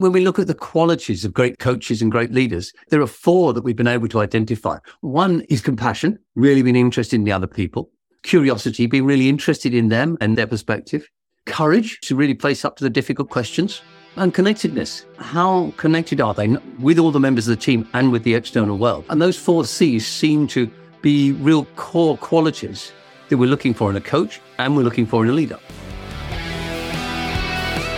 [0.00, 3.52] When we look at the qualities of great coaches and great leaders, there are four
[3.52, 4.78] that we've been able to identify.
[5.00, 7.90] One is compassion, really being interested in the other people.
[8.22, 11.08] Curiosity, being really interested in them and their perspective.
[11.46, 13.82] Courage to really face up to the difficult questions.
[14.14, 15.04] And connectedness.
[15.16, 16.46] How connected are they
[16.78, 19.04] with all the members of the team and with the external world?
[19.08, 20.70] And those four C's seem to
[21.02, 22.92] be real core qualities
[23.30, 25.58] that we're looking for in a coach and we're looking for in a leader.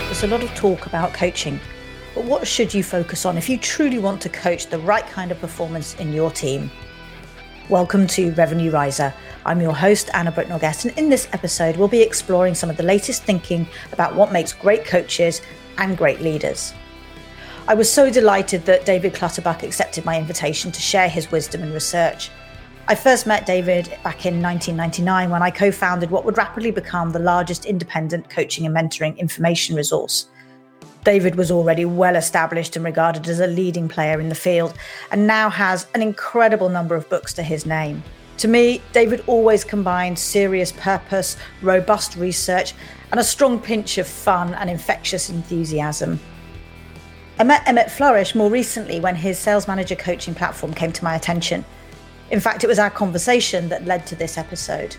[0.06, 1.60] There's a lot of talk about coaching
[2.14, 5.30] but what should you focus on if you truly want to coach the right kind
[5.30, 6.70] of performance in your team?
[7.68, 9.14] Welcome to Revenue Riser.
[9.46, 12.82] I'm your host, Anna Britnell-Guest, and in this episode, we'll be exploring some of the
[12.82, 15.40] latest thinking about what makes great coaches
[15.78, 16.74] and great leaders.
[17.68, 21.72] I was so delighted that David Clutterbuck accepted my invitation to share his wisdom and
[21.72, 22.30] research.
[22.88, 27.12] I first met David back in 1999 when I co founded what would rapidly become
[27.12, 30.26] the largest independent coaching and mentoring information resource.
[31.04, 34.74] David was already well established and regarded as a leading player in the field,
[35.10, 38.02] and now has an incredible number of books to his name.
[38.38, 42.74] To me, David always combined serious purpose, robust research,
[43.10, 46.20] and a strong pinch of fun and infectious enthusiasm.
[47.38, 51.16] I met Emmett Flourish more recently when his sales manager coaching platform came to my
[51.16, 51.64] attention.
[52.30, 54.96] In fact, it was our conversation that led to this episode.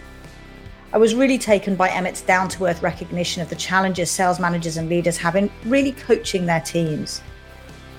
[0.94, 4.76] I was really taken by Emmett's down to earth recognition of the challenges sales managers
[4.76, 7.22] and leaders have in really coaching their teams.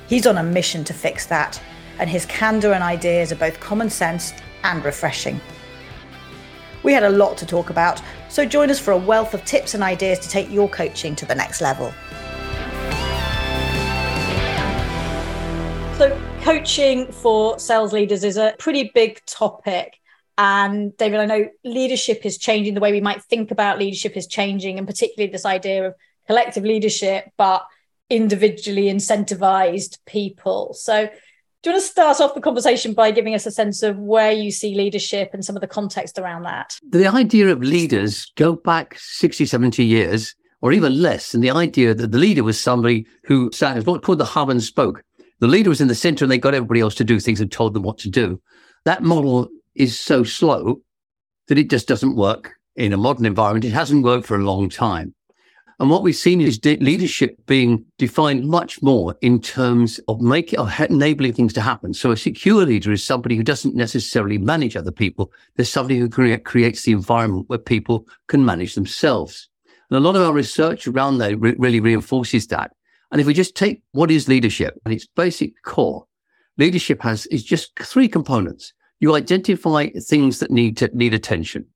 [0.09, 1.59] He's on a mission to fix that,
[1.99, 5.41] and his candor and ideas are both common sense and refreshing.
[6.83, 9.73] We had a lot to talk about, so join us for a wealth of tips
[9.73, 11.95] and ideas to take your coaching to the next level.
[15.97, 20.02] So, coaching for sales leaders is a pretty big topic.
[20.39, 22.75] And David, I know leadership is changing.
[22.75, 25.95] The way we might think about leadership is changing, and particularly this idea of
[26.27, 27.65] collective leadership, but
[28.09, 30.75] individually incentivized people.
[30.75, 31.09] So,
[31.63, 34.33] do you want to start off the conversation by giving us a sense of where
[34.33, 36.77] you see leadership and some of the context around that?
[36.91, 41.35] The idea of leaders go back 60, 70 years or even less.
[41.35, 44.63] And the idea that the leader was somebody who sat, what called the hub and
[44.63, 45.03] spoke.
[45.41, 47.51] The leader was in the center and they got everybody else to do things and
[47.51, 48.41] told them what to do.
[48.85, 50.81] That model is so slow
[51.49, 53.65] that it just doesn't work in a modern environment.
[53.65, 55.15] It hasn't worked for a long time.
[55.81, 60.61] And what we've seen is de- leadership being defined much more in terms of making
[60.61, 61.93] of enabling things to happen.
[61.93, 65.33] So a secure leader is somebody who doesn't necessarily manage other people.
[65.57, 69.49] There's somebody who creates the environment where people can manage themselves.
[69.91, 72.71] And a lot of our research around there re- really reinforces that.
[73.11, 76.07] And if we just take what is leadership and its basic core,
[76.59, 78.73] leadership has is just three components.
[79.03, 81.67] You identify things that need to need attention.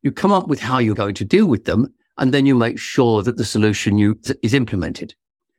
[0.00, 2.78] You come up with how you're going to deal with them, and then you make
[2.78, 5.14] sure that the solution you is implemented.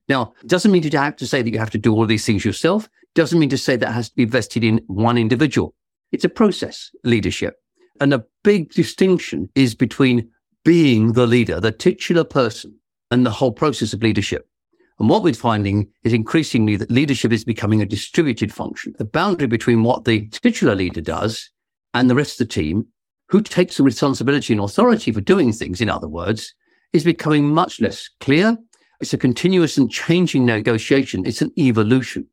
[0.07, 2.43] Now, doesn't mean to have to say that you have to do all these things
[2.43, 2.89] yourself.
[3.13, 5.75] Doesn't mean to say that has to be vested in one individual.
[6.11, 7.57] It's a process, leadership.
[8.01, 10.31] And a big distinction is between
[10.65, 12.79] being the leader, the titular person,
[13.11, 14.49] and the whole process of leadership.
[14.99, 18.93] And what we're finding is increasingly that leadership is becoming a distributed function.
[18.97, 21.49] The boundary between what the titular leader does
[21.93, 22.85] and the rest of the team,
[23.29, 26.53] who takes the responsibility and authority for doing things, in other words,
[26.93, 28.57] is becoming much less clear.
[28.99, 31.25] It's a continuous and changing negotiation.
[31.25, 32.27] It's an evolution.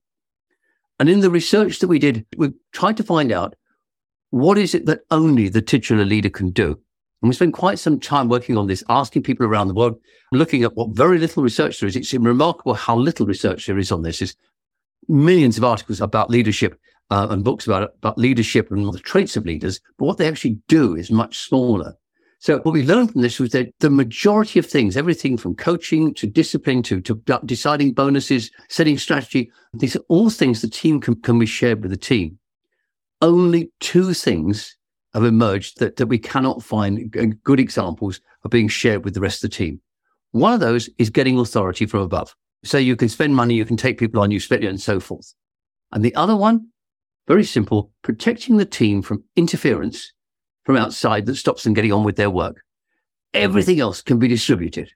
[0.99, 3.55] And in the research that we did, we tried to find out
[4.31, 6.81] what is it that only the titular leader can do?
[7.22, 9.99] And we spent quite some time working on this, asking people around the world,
[10.32, 11.97] looking at what very little research there is.
[11.97, 14.19] It's remarkable how little research there is on this.
[14.19, 14.37] There's
[15.09, 16.78] millions of articles about leadership
[17.10, 20.59] uh, and books about, about leadership and the traits of leaders, but what they actually
[20.69, 21.94] do is much smaller.
[22.38, 26.12] So what we learned from this was that the majority of things, everything from coaching
[26.15, 31.21] to discipline to, to deciding bonuses, setting strategy, these are all things the team can,
[31.22, 32.38] can be shared with the team.
[33.22, 34.76] Only two things
[35.16, 37.10] have emerged that, that we cannot find
[37.43, 39.81] good examples of being shared with the rest of the team.
[40.32, 42.34] One of those is getting authority from above.
[42.65, 45.00] So you can spend money, you can take people on, you split it and so
[45.00, 45.32] forth.
[45.93, 46.69] And the other one,
[47.26, 50.12] very simple, protecting the team from interference
[50.64, 52.56] from outside that stops them getting on with their work.
[52.56, 53.44] Mm-hmm.
[53.44, 54.91] Everything else can be distributed.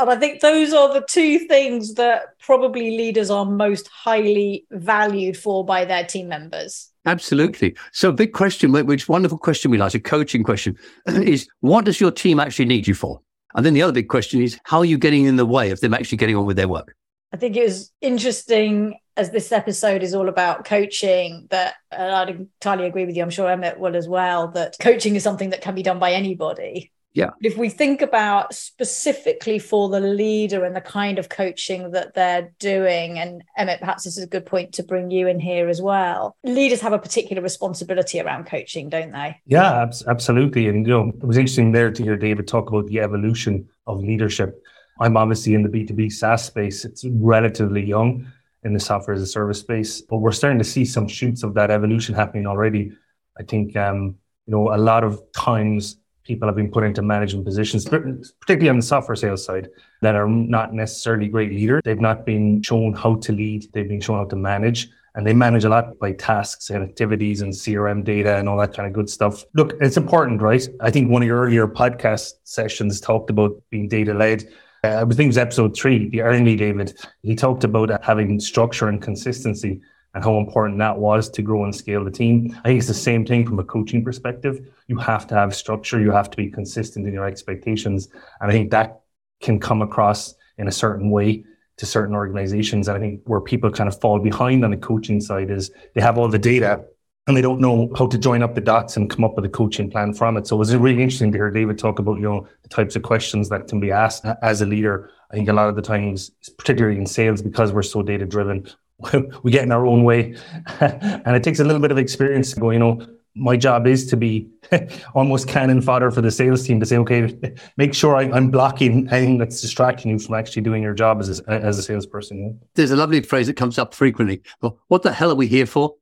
[0.00, 5.36] And I think those are the two things that probably leaders are most highly valued
[5.36, 6.90] for by their team members.
[7.06, 7.76] Absolutely.
[7.92, 10.76] So, a big question, which wonderful question we like, a coaching question,
[11.06, 13.20] is what does your team actually need you for?
[13.54, 15.80] And then the other big question is how are you getting in the way of
[15.80, 16.94] them actually getting on with their work?
[17.32, 22.86] I think it was interesting as this episode is all about coaching that I'd entirely
[22.86, 23.22] agree with you.
[23.22, 26.12] I'm sure Emmett will as well, that coaching is something that can be done by
[26.12, 26.90] anybody.
[27.12, 27.30] Yeah.
[27.42, 32.52] If we think about specifically for the leader and the kind of coaching that they're
[32.58, 35.82] doing, and Emmett, perhaps this is a good point to bring you in here as
[35.82, 36.36] well.
[36.44, 39.36] Leaders have a particular responsibility around coaching, don't they?
[39.46, 40.68] Yeah, absolutely.
[40.68, 44.00] And you know, it was interesting there to hear David talk about the evolution of
[44.00, 44.62] leadership.
[45.00, 46.84] I'm obviously in the B2B SaaS space.
[46.84, 48.26] It's relatively young
[48.62, 51.54] in the software as a service space, but we're starting to see some shoots of
[51.54, 52.92] that evolution happening already.
[53.38, 54.16] I think um,
[54.46, 55.96] you know a lot of times
[56.30, 59.68] people have been put into management positions, particularly on the software sales side,
[60.00, 61.82] that are not necessarily great leaders.
[61.84, 63.66] They've not been shown how to lead.
[63.72, 64.88] They've been shown how to manage.
[65.16, 68.72] And they manage a lot by tasks and activities and CRM data and all that
[68.76, 69.44] kind of good stuff.
[69.54, 70.64] Look, it's important, right?
[70.80, 74.44] I think one of your earlier podcast sessions talked about being data led.
[74.84, 76.96] Uh, I think it was episode three, the early David.
[77.22, 79.80] He talked about having structure and consistency
[80.14, 82.56] and how important that was to grow and scale the team.
[82.64, 84.68] I think it's the same thing from a coaching perspective.
[84.88, 88.08] You have to have structure, you have to be consistent in your expectations.
[88.40, 89.00] And I think that
[89.40, 91.44] can come across in a certain way
[91.76, 92.88] to certain organizations.
[92.88, 96.00] And I think where people kind of fall behind on the coaching side is they
[96.00, 96.84] have all the data
[97.26, 99.48] and they don't know how to join up the dots and come up with a
[99.48, 100.46] coaching plan from it.
[100.46, 103.02] So it was really interesting to hear David talk about, you know, the types of
[103.02, 105.10] questions that can be asked as a leader.
[105.30, 108.66] I think a lot of the times, particularly in sales, because we're so data driven,
[109.42, 110.36] we get in our own way.
[110.80, 114.06] and it takes a little bit of experience to go, you know, my job is
[114.08, 114.48] to be
[115.14, 117.34] almost cannon fodder for the sales team to say, okay,
[117.76, 121.40] make sure I, am blocking anything that's distracting you from actually doing your job as
[121.40, 122.60] a, as a salesperson.
[122.74, 124.42] There's a lovely phrase that comes up frequently.
[124.60, 125.94] Well, what the hell are we here for?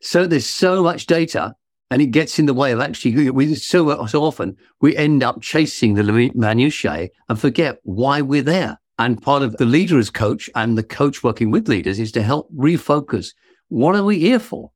[0.00, 1.54] So there's so much data
[1.92, 5.42] and it gets in the way of actually we so so often we end up
[5.42, 6.02] chasing the
[6.34, 10.82] minutiae and forget why we're there and part of the leader as coach and the
[10.84, 13.34] coach working with leaders is to help refocus.
[13.68, 14.70] What are we here for?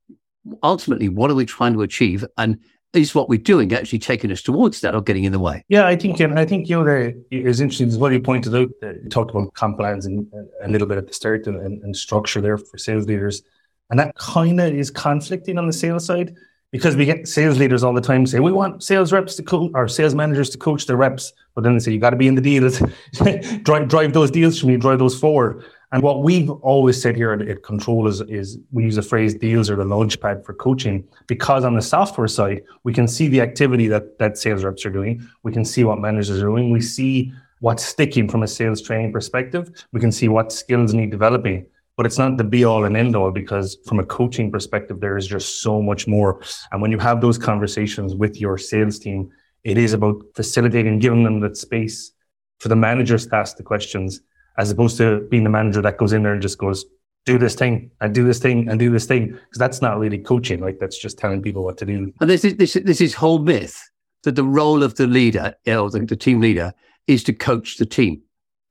[0.63, 2.25] Ultimately, what are we trying to achieve?
[2.37, 2.59] And
[2.91, 5.63] is what we're doing actually taking us towards that or getting in the way?
[5.69, 8.53] Yeah, I think, and I think, you know, there is interesting as what you pointed
[8.53, 8.69] out.
[8.81, 10.27] That you talked about comp plans and
[10.61, 13.43] a little bit at the start and, and structure there for sales leaders.
[13.89, 16.35] And that kind of is conflicting on the sales side
[16.71, 19.71] because we get sales leaders all the time say we want sales reps to coach
[19.73, 22.27] or sales managers to coach their reps, but then they say you got to be
[22.27, 22.81] in the deals,
[23.63, 25.63] drive drive those deals from you, drive those forward.
[25.93, 29.33] And what we've always said here at, at Control is, is we use the phrase
[29.33, 33.39] deals are the launchpad for coaching because on the software side, we can see the
[33.39, 35.25] activity that, that sales reps are doing.
[35.43, 36.71] We can see what managers are doing.
[36.71, 37.31] We see
[37.61, 39.85] what's sticking from a sales training perspective.
[39.93, 41.65] We can see what skills need developing
[41.97, 45.17] but it's not the be all and end all because from a coaching perspective, there
[45.17, 46.41] is just so much more.
[46.71, 49.29] And when you have those conversations with your sales team,
[49.63, 52.11] it is about facilitating, giving them that space
[52.59, 54.21] for the managers to ask the questions,
[54.57, 56.85] as opposed to being the manager that goes in there and just goes,
[57.25, 59.27] do this thing and do this thing and do this thing.
[59.27, 62.13] Because that's not really coaching, Like That's just telling people what to do.
[62.21, 63.77] And this is this, this is whole myth
[64.23, 66.73] that the role of the leader or the, the team leader
[67.07, 68.21] is to coach the team.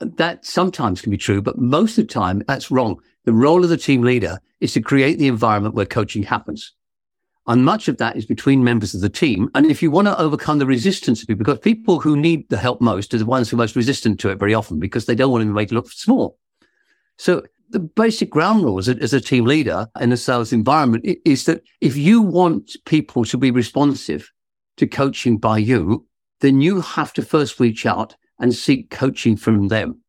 [0.00, 3.00] That sometimes can be true, but most of the time that's wrong.
[3.26, 6.72] The role of the team leader is to create the environment where coaching happens.
[7.48, 9.50] And much of that is between members of the team.
[9.54, 12.56] And if you want to overcome the resistance of people, because people who need the
[12.56, 15.14] help most are the ones who are most resistant to it very often because they
[15.14, 16.38] don't want to be made look small.
[17.18, 21.62] So the basic ground rules as a team leader in a sales environment is that
[21.80, 24.30] if you want people to be responsive
[24.76, 26.06] to coaching by you,
[26.40, 30.00] then you have to first reach out and seek coaching from them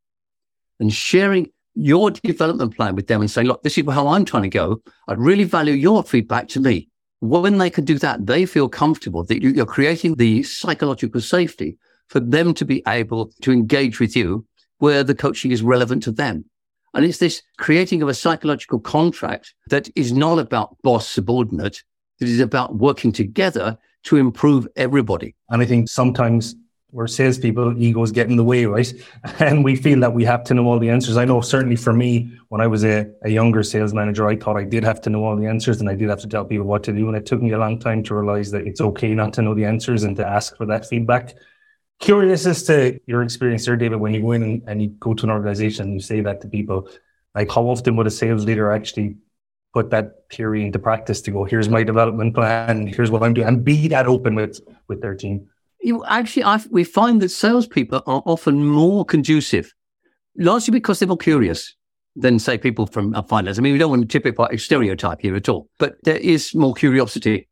[0.80, 4.44] and sharing your development plan with them and saying, look, this is how I'm trying
[4.44, 4.82] to go.
[5.08, 6.90] I'd really value your feedback to me.
[7.20, 12.20] When they can do that, they feel comfortable that you're creating the psychological safety for
[12.20, 14.46] them to be able to engage with you
[14.80, 16.46] where the coaching is relevant to them.
[16.94, 21.84] And it's this creating of a psychological contract that is not about boss subordinate,
[22.20, 25.36] it is about working together to improve everybody.
[25.50, 26.56] And I think sometimes
[26.92, 28.92] we're salespeople, egos get in the way, right?
[29.40, 31.18] And we feel that we have to know all the answers.
[31.18, 34.56] I know certainly for me, when I was a, a younger sales manager, I thought
[34.56, 36.66] I did have to know all the answers and I did have to tell people
[36.66, 37.08] what to do.
[37.08, 39.54] And it took me a long time to realize that it's okay not to know
[39.54, 41.36] the answers and to ask for that feedback.
[42.00, 45.14] Curious as to your experience there, David, when you go in and, and you go
[45.14, 46.90] to an organization and you say that to people,
[47.36, 49.18] like how often would a sales leader actually
[49.74, 53.48] put that theory into practice to go, here's my development plan, here's what I'm doing,
[53.48, 55.50] and be that open with with their team?
[55.82, 59.74] You actually, I, we find that salespeople are often more conducive,
[60.38, 61.76] largely because they're more curious
[62.16, 63.58] than, say, people from finance.
[63.58, 66.74] I mean, we don't want to typify stereotype here at all, but there is more
[66.74, 67.48] curiosity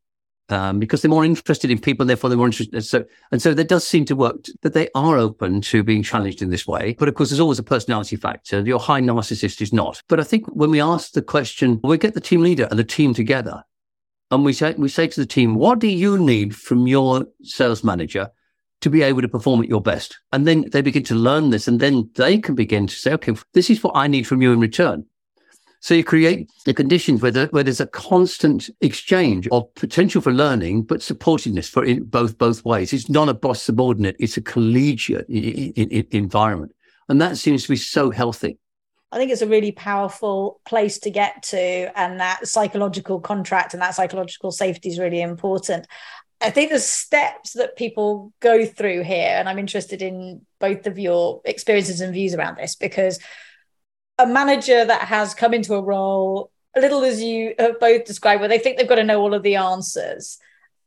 [0.49, 2.83] um, because they're more interested in people, therefore they're more interested.
[2.83, 6.41] So, and so that does seem to work that they are open to being challenged
[6.41, 6.95] in this way.
[6.97, 8.61] But of course, there's always a personality factor.
[8.61, 10.01] Your high narcissist is not.
[10.07, 12.83] But I think when we ask the question, we get the team leader and the
[12.83, 13.63] team together
[14.31, 17.83] and we say, we say to the team, what do you need from your sales
[17.83, 18.29] manager
[18.81, 20.19] to be able to perform at your best.
[20.31, 23.33] And then they begin to learn this and then they can begin to say, okay,
[23.53, 25.05] this is what I need from you in return.
[25.79, 30.31] So you create the conditions where, there, where there's a constant exchange of potential for
[30.31, 32.93] learning, but supportiveness for both both ways.
[32.93, 36.71] It's not a boss subordinate; it's a collegiate I- I- environment,
[37.07, 38.57] and that seems to be so healthy.
[39.15, 43.81] I think it's a really powerful place to get to, and that psychological contract and
[43.81, 45.87] that psychological safety is really important.
[46.41, 50.99] I think the steps that people go through here, and I'm interested in both of
[50.99, 53.17] your experiences and views around this because
[54.19, 58.41] a manager that has come into a role, a little as you have both described,
[58.41, 60.39] where they think they've got to know all of the answers,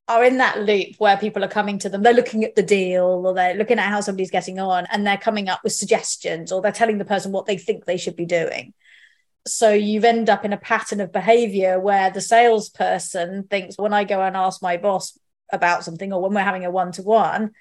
[0.08, 2.02] are in that loop where people are coming to them.
[2.02, 5.18] They're looking at the deal or they're looking at how somebody's getting on and they're
[5.18, 8.24] coming up with suggestions or they're telling the person what they think they should be
[8.24, 8.72] doing.
[9.46, 14.04] So you end up in a pattern of behavior where the salesperson thinks when I
[14.04, 15.18] go and ask my boss
[15.52, 17.52] about something or when we're having a one to one,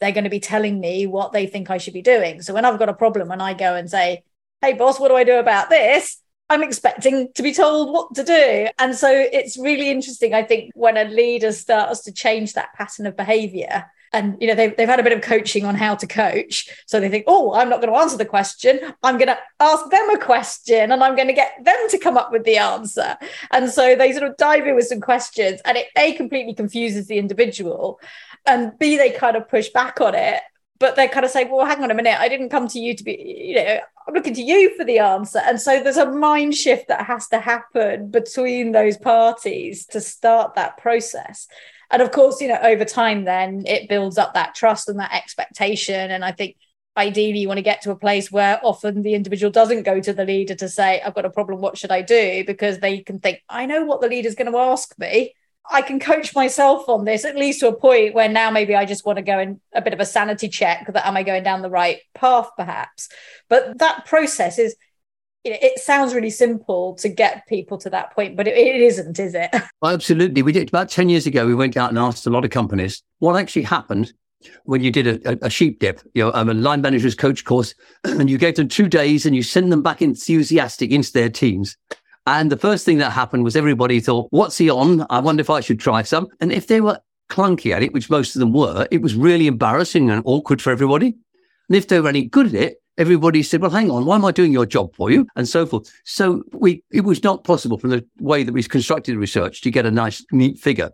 [0.00, 2.40] they're going to be telling me what they think I should be doing.
[2.40, 4.24] So when I've got a problem and I go and say,
[4.62, 6.20] hey, boss, what do I do about this?
[6.50, 8.68] I'm expecting to be told what to do.
[8.80, 13.06] And so it's really interesting, I think, when a leader starts to change that pattern
[13.06, 13.86] of behavior.
[14.12, 16.98] And you know they've, they've had a bit of coaching on how to coach, so
[16.98, 18.80] they think, oh, I'm not going to answer the question.
[19.04, 22.16] I'm going to ask them a question, and I'm going to get them to come
[22.16, 23.16] up with the answer.
[23.52, 27.06] And so they sort of dive in with some questions, and it a completely confuses
[27.06, 28.00] the individual,
[28.46, 30.42] and b they kind of push back on it
[30.80, 32.96] but they kind of say, well, hang on a minute, I didn't come to you
[32.96, 35.38] to be, you know, I'm looking to you for the answer.
[35.38, 40.54] And so there's a mind shift that has to happen between those parties to start
[40.54, 41.46] that process.
[41.90, 45.12] And of course, you know, over time, then it builds up that trust and that
[45.12, 46.10] expectation.
[46.10, 46.56] And I think
[46.96, 50.14] ideally you want to get to a place where often the individual doesn't go to
[50.14, 52.42] the leader to say, I've got a problem, what should I do?
[52.46, 55.34] Because they can think, I know what the leader's going to ask me.
[55.68, 58.84] I can coach myself on this at least to a point where now maybe I
[58.84, 61.42] just want to go in a bit of a sanity check that am I going
[61.42, 63.08] down the right path perhaps?
[63.48, 64.76] But that process is
[65.42, 69.34] it sounds really simple to get people to that point but it, it isn't is
[69.34, 69.50] it?
[69.80, 70.42] Well, absolutely.
[70.42, 73.02] We did about 10 years ago we went out and asked a lot of companies
[73.18, 74.12] what actually happened
[74.64, 77.74] when you did a, a sheep dip, you know, a line manager's coach course,
[78.04, 81.76] and you gave them two days and you send them back enthusiastic into their teams.
[82.26, 85.06] And the first thing that happened was everybody thought, what's he on?
[85.10, 86.28] I wonder if I should try some.
[86.40, 87.00] And if they were
[87.30, 90.70] clunky at it, which most of them were, it was really embarrassing and awkward for
[90.70, 91.14] everybody.
[91.68, 94.24] And if they were any good at it, everybody said, well, hang on, why am
[94.24, 95.26] I doing your job for you?
[95.36, 95.90] And so forth.
[96.04, 99.70] So we, it was not possible from the way that we constructed the research to
[99.70, 100.90] get a nice, neat figure.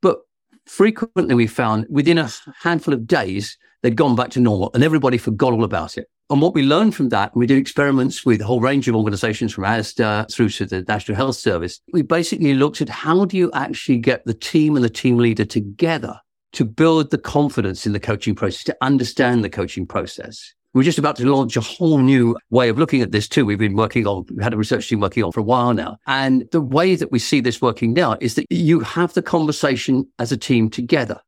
[0.00, 0.20] But
[0.64, 2.30] frequently we found within a
[2.62, 6.08] handful of days, they'd gone back to normal and everybody forgot all about it.
[6.30, 9.52] And what we learned from that, we did experiments with a whole range of organizations
[9.52, 11.80] from ASDA through to the National Health Service.
[11.92, 15.44] We basically looked at how do you actually get the team and the team leader
[15.44, 16.20] together
[16.52, 20.54] to build the confidence in the coaching process, to understand the coaching process.
[20.72, 23.44] We're just about to launch a whole new way of looking at this too.
[23.44, 25.96] We've been working on, we had a research team working on for a while now.
[26.06, 30.08] And the way that we see this working now is that you have the conversation
[30.20, 31.20] as a team together.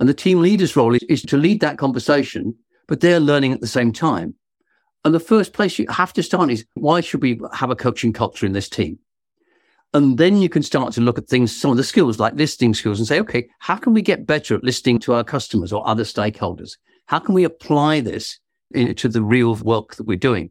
[0.00, 2.54] And the team leader's role is, is to lead that conversation
[2.88, 4.34] but they're learning at the same time.
[5.04, 8.12] And the first place you have to start is why should we have a coaching
[8.12, 8.98] culture in this team?
[9.94, 12.74] And then you can start to look at things, some of the skills like listening
[12.74, 15.86] skills and say, okay, how can we get better at listening to our customers or
[15.86, 16.76] other stakeholders?
[17.06, 18.38] How can we apply this
[18.74, 20.50] to the real work that we're doing?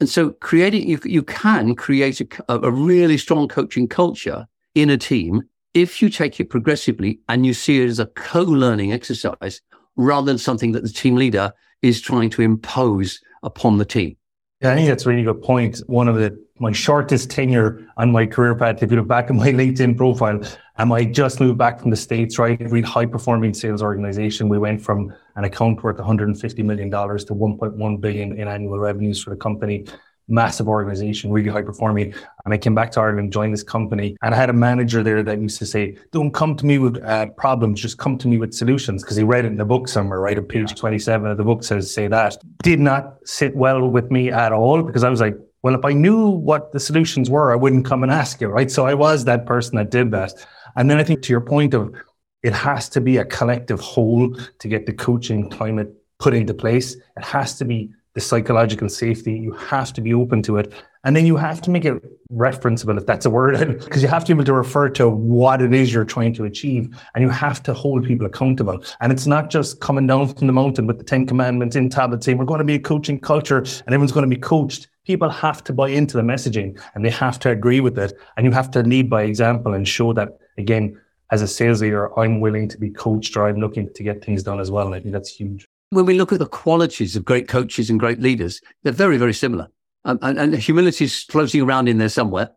[0.00, 4.98] And so creating, you, you can create a, a really strong coaching culture in a
[4.98, 9.60] team if you take it progressively and you see it as a co-learning exercise
[9.96, 11.52] rather than something that the team leader
[11.84, 14.16] is trying to impose upon the team.
[14.60, 15.78] Yeah, I think that's a really good point.
[15.86, 19.34] One of the my shortest tenure on my career path, if you look back at
[19.34, 20.40] my LinkedIn profile,
[20.78, 22.60] and I just moved back from the States, right?
[22.60, 24.48] A really high performing sales organization.
[24.48, 29.30] We went from an account worth $150 million to 1.1 billion in annual revenues for
[29.30, 29.84] the company
[30.28, 32.14] massive organization, really high performing.
[32.44, 35.22] And I came back to Ireland, joined this company, and I had a manager there
[35.22, 38.38] that used to say, "Don't come to me with uh, problems, just come to me
[38.38, 40.38] with solutions." Because he read it in the book somewhere, right?
[40.38, 42.36] On page twenty-seven of the book says say that.
[42.62, 45.92] Did not sit well with me at all because I was like, well, if I
[45.92, 48.70] knew what the solutions were, I wouldn't come and ask you, right?
[48.70, 50.32] So I was that person that did that.
[50.76, 51.94] And then I think to your point of
[52.42, 56.94] it has to be a collective whole to get the coaching climate put into place.
[56.94, 59.32] It has to be the psychological safety.
[59.32, 60.72] You have to be open to it.
[61.02, 62.02] And then you have to make it
[62.32, 65.60] referenceable, if that's a word, because you have to be able to refer to what
[65.60, 66.96] it is you're trying to achieve.
[67.14, 68.82] And you have to hold people accountable.
[69.00, 72.24] And it's not just coming down from the mountain with the 10 commandments in tablets
[72.24, 74.88] saying, we're going to be a coaching culture and everyone's going to be coached.
[75.04, 78.14] People have to buy into the messaging and they have to agree with it.
[78.36, 80.98] And you have to lead by example and show that, again,
[81.30, 84.44] as a sales leader, I'm willing to be coached or I'm looking to get things
[84.44, 84.86] done as well.
[84.86, 85.68] And I think that's huge.
[85.90, 89.34] When we look at the qualities of great coaches and great leaders, they're very, very
[89.34, 89.68] similar.
[90.04, 92.50] Um, and, and humility is floating around in there somewhere.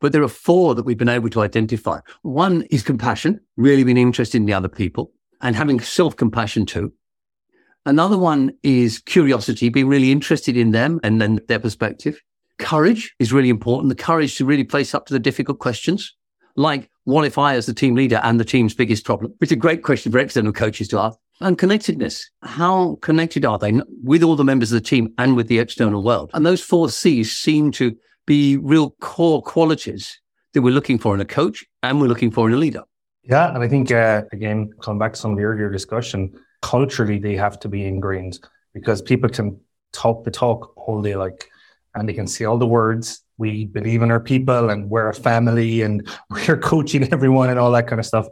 [0.00, 2.00] But there are four that we've been able to identify.
[2.22, 6.92] One is compassion, really being interested in the other people and having self compassion too.
[7.86, 12.20] Another one is curiosity, being really interested in them and then their perspective.
[12.58, 13.90] Courage is really important.
[13.90, 16.14] The courage to really face up to the difficult questions,
[16.56, 19.56] like what if I, as the team leader and the team's biggest problem, It's a
[19.56, 21.18] great question for external coaches to ask.
[21.40, 22.30] And connectedness.
[22.42, 26.02] How connected are they with all the members of the team and with the external
[26.02, 26.30] world?
[26.32, 30.20] And those four C's seem to be real core qualities
[30.52, 32.82] that we're looking for in a coach and we're looking for in a leader.
[33.24, 33.52] Yeah.
[33.52, 37.34] And I think, uh, again, coming back to some of the earlier discussion, culturally, they
[37.34, 38.38] have to be ingrained
[38.72, 39.58] because people can
[39.92, 41.48] talk the talk all day, like,
[41.94, 43.22] and they can say all the words.
[43.38, 47.72] We believe in our people and we're a family and we're coaching everyone and all
[47.72, 48.28] that kind of stuff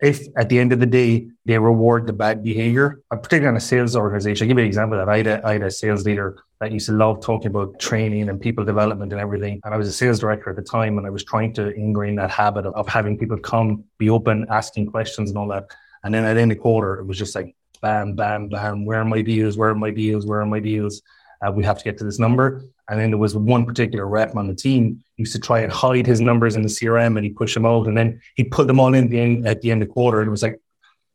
[0.00, 3.56] if at the end of the day they reward the bad behavior, uh, particularly in
[3.56, 4.44] a sales organization.
[4.44, 6.72] I'll give you an example that I had, a, I had a sales leader that
[6.72, 9.60] used to love talking about training and people development and everything.
[9.64, 12.16] And I was a sales director at the time and I was trying to ingrain
[12.16, 15.66] that habit of, of having people come, be open, asking questions and all that.
[16.04, 18.84] And then at the end of the quarter, it was just like, bam, bam, bam,
[18.84, 19.56] where are my deals?
[19.56, 20.26] Where are my deals?
[20.26, 21.02] Where are my deals?
[21.44, 22.64] Uh, we have to get to this number.
[22.88, 26.06] And then there was one particular rep on the team used to try and hide
[26.06, 27.86] his numbers in the CRM and he'd push them out.
[27.86, 30.20] And then he'd put them all in the end, at the end of the quarter.
[30.20, 30.60] And it was like,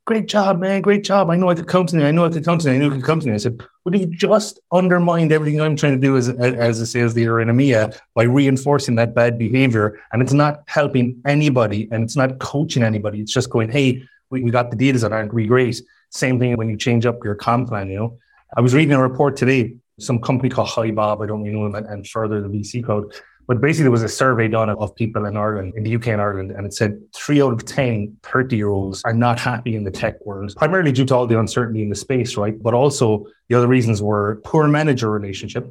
[0.05, 0.81] great job, man.
[0.81, 1.29] Great job.
[1.29, 2.03] I know I could come me.
[2.03, 2.71] I know I could come me.
[2.71, 3.33] I know I could come to.
[3.33, 7.15] I said, would you've just undermined everything I'm trying to do as, as a sales
[7.15, 9.99] leader in EMEA by reinforcing that bad behavior.
[10.11, 13.21] And it's not helping anybody and it's not coaching anybody.
[13.21, 15.81] It's just going, hey, we, we got the deals that aren't we great?
[16.09, 18.17] Same thing when you change up your comp plan, you know.
[18.55, 21.23] I was reading a report today some company called HiBob.
[21.23, 23.13] I don't really know them, and further the VC code.
[23.47, 26.21] But basically, there was a survey done of people in Ireland, in the UK and
[26.21, 29.83] Ireland, and it said three out of 10 30 year olds are not happy in
[29.83, 32.61] the tech world, primarily due to all the uncertainty in the space, right?
[32.61, 35.69] But also the other reasons were poor manager relationship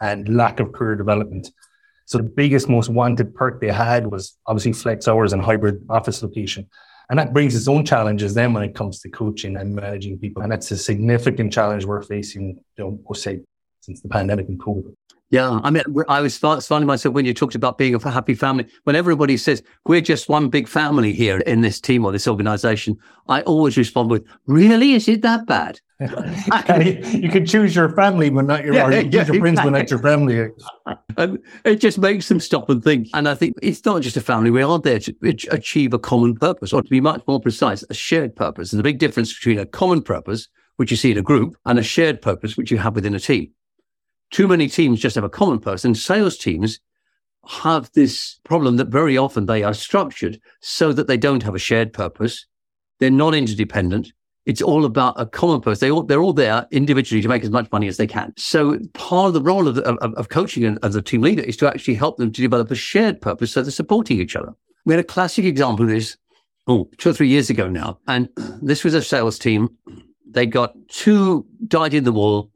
[0.00, 1.48] and lack of career development.
[2.06, 6.22] So the biggest, most wanted perk they had was obviously flex hours and hybrid office
[6.22, 6.68] location.
[7.08, 10.42] And that brings its own challenges then when it comes to coaching and managing people.
[10.42, 13.40] And that's a significant challenge we're facing, you know, we'll say
[13.80, 14.94] since the pandemic and COVID.
[15.32, 18.66] Yeah, I mean, I was finding myself when you talked about being a happy family.
[18.84, 22.98] When everybody says we're just one big family here in this team or this organization,
[23.28, 24.92] I always respond with, "Really?
[24.92, 29.28] Is it that bad?" you can choose your family, but not your, yeah, yeah, choose
[29.28, 30.50] your friends, but not your family.
[31.16, 33.08] And it just makes them stop and think.
[33.14, 35.16] And I think it's not just a family; we are there to
[35.50, 38.70] achieve a common purpose, or to be much more precise, a shared purpose.
[38.70, 41.78] There's a big difference between a common purpose, which you see in a group, and
[41.78, 43.50] a shared purpose, which you have within a team.
[44.32, 45.94] Too many teams just have a common person.
[45.94, 46.80] Sales teams
[47.46, 51.60] have this problem that very often they are structured so that they don't have a
[51.60, 52.46] shared purpose.
[52.98, 54.12] They're not interdependent.
[54.46, 55.80] It's all about a common purpose.
[55.80, 58.32] They all, they're all there individually to make as much money as they can.
[58.38, 61.56] So part of the role of, of, of coaching and as a team leader is
[61.58, 64.54] to actually help them to develop a shared purpose so they're supporting each other.
[64.86, 66.16] We had a classic example of this,
[66.66, 67.98] oh, two or three years ago now.
[68.08, 68.30] And
[68.62, 69.76] this was a sales team.
[70.26, 72.50] They got two dyed in the wall,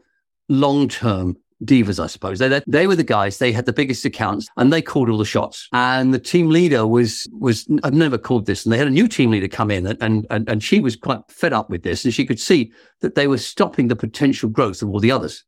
[0.48, 2.38] long term divas, I suppose.
[2.38, 3.38] They, they were the guys.
[3.38, 5.68] They had the biggest accounts and they called all the shots.
[5.72, 8.64] And the team leader was, was, I've never called this.
[8.64, 11.20] And they had a new team leader come in and, and, and she was quite
[11.28, 12.04] fed up with this.
[12.04, 15.44] And she could see that they were stopping the potential growth of all the others.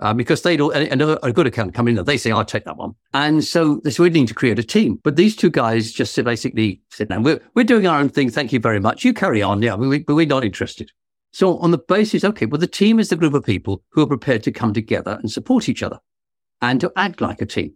[0.00, 2.94] Uh, because they'd all, a good account come in, they say, I'll take that one.
[3.12, 4.98] And so this we need to create a team.
[5.04, 8.28] But these two guys just basically said, no, we're, we're doing our own thing.
[8.28, 9.04] Thank you very much.
[9.04, 9.62] You carry on.
[9.62, 10.90] Yeah, we, we, we're not interested.
[11.34, 14.06] So on the basis, okay, well, the team is the group of people who are
[14.06, 15.98] prepared to come together and support each other
[16.62, 17.74] and to act like a team.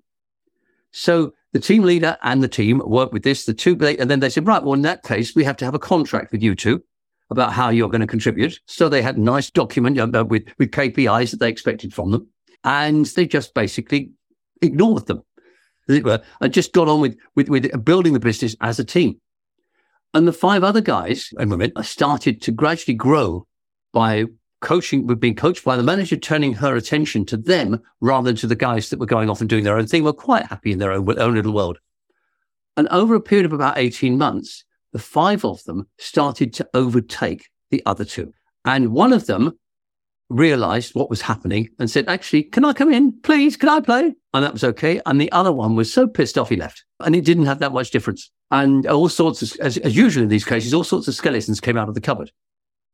[0.93, 4.31] So the team leader and the team work with this, the two, and then they
[4.31, 6.85] said, right, well, in that case, we have to have a contract with you two
[7.31, 8.61] about how you're going to contribute.
[8.67, 12.29] So they had a nice document uh, with, with KPIs that they expected from them.
[12.63, 14.13] And they just basically
[14.63, 15.25] ignored them,
[15.89, 18.85] as it were, and just got on with, with, with building the business as a
[18.85, 19.21] team.
[20.15, 23.47] And the five other guys and women started to gradually grow
[23.93, 24.25] by
[24.61, 28.47] coaching, we've been coached by the manager turning her attention to them rather than to
[28.47, 30.79] the guys that were going off and doing their own thing, were quite happy in
[30.79, 31.79] their own, own little world.
[32.77, 37.49] And over a period of about 18 months, the five of them started to overtake
[37.71, 38.33] the other two.
[38.65, 39.59] And one of them
[40.29, 43.19] realized what was happening and said, actually, can I come in?
[43.23, 44.15] Please, can I play?
[44.35, 45.01] And that was okay.
[45.07, 46.85] And the other one was so pissed off he left.
[47.01, 48.31] And it didn't have that much difference.
[48.51, 51.77] And all sorts of, as, as usual in these cases, all sorts of skeletons came
[51.77, 52.33] out of the cupboard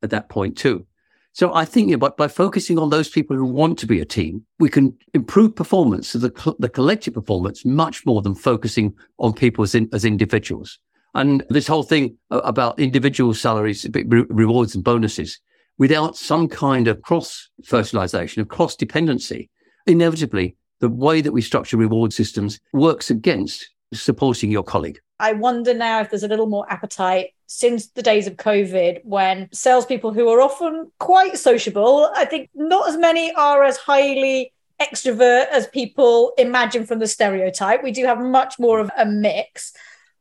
[0.02, 0.86] at that point too.
[1.32, 4.00] So I think you know, by, by focusing on those people who want to be
[4.00, 9.32] a team, we can improve performance, the, the collective performance, much more than focusing on
[9.32, 10.78] people as, in, as individuals.
[11.14, 15.40] And this whole thing about individual salaries, rewards and bonuses,
[15.78, 19.50] without some kind of cross fertilization, of cross dependency,
[19.86, 25.00] inevitably the way that we structure reward systems works against supporting your colleague.
[25.18, 29.48] I wonder now if there's a little more appetite since the days of COVID when
[29.52, 35.48] salespeople who are often quite sociable, I think not as many are as highly extrovert
[35.48, 37.82] as people imagine from the stereotype.
[37.82, 39.72] We do have much more of a mix.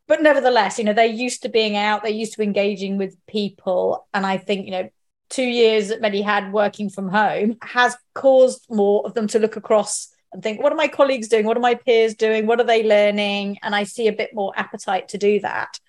[0.08, 4.08] But nevertheless, you know, they're used to being out, they're used to engaging with people.
[4.14, 4.90] And I think, you know,
[5.30, 9.56] two years that many had working from home has caused more of them to look
[9.56, 11.46] across and think, what are my colleagues doing?
[11.46, 12.48] What are my peers doing?
[12.48, 13.60] What are they learning?
[13.62, 15.80] And I see a bit more appetite to do that.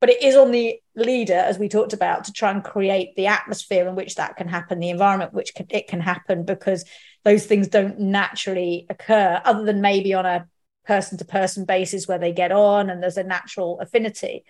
[0.00, 3.26] But it is on the leader, as we talked about, to try and create the
[3.26, 6.84] atmosphere in which that can happen, the environment which can, it can happen, because
[7.24, 10.46] those things don't naturally occur, other than maybe on a
[10.86, 14.44] person to person basis where they get on and there's a natural affinity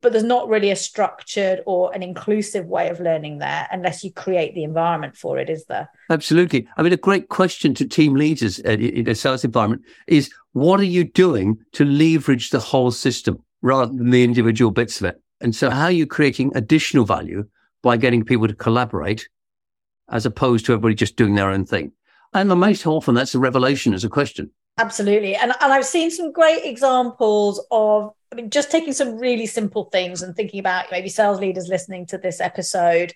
[0.00, 4.12] but there's not really a structured or an inclusive way of learning there unless you
[4.12, 5.90] create the environment for it is there?
[6.10, 6.68] Absolutely.
[6.76, 10.80] I mean a great question to team leaders uh, in a sales environment is what
[10.80, 15.20] are you doing to leverage the whole system rather than the individual bits of it?
[15.40, 17.44] And so how are you creating additional value
[17.82, 19.28] by getting people to collaborate
[20.10, 21.92] as opposed to everybody just doing their own thing?
[22.34, 24.50] And the most often that's a revelation as a question.
[24.78, 25.34] Absolutely.
[25.34, 29.84] And, and i've seen some great examples of I mean, just taking some really simple
[29.84, 33.14] things and thinking about maybe sales leaders listening to this episode